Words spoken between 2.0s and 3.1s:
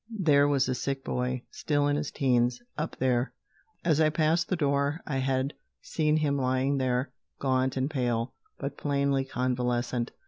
teens, up